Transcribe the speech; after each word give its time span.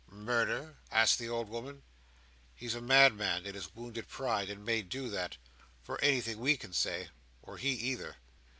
"Murder?" 0.09 0.77
asked 0.89 1.19
the 1.19 1.29
old 1.29 1.47
woman. 1.47 1.83
"He's 2.55 2.73
a 2.73 2.81
madman, 2.81 3.45
in 3.45 3.53
his 3.53 3.75
wounded 3.75 4.07
pride, 4.07 4.49
and 4.49 4.65
may 4.65 4.81
do 4.81 5.09
that, 5.11 5.37
for 5.83 6.01
anything 6.01 6.39
we 6.39 6.57
can 6.57 6.73
say, 6.73 7.09
or 7.43 7.57
he 7.59 7.69
either." 7.69 8.15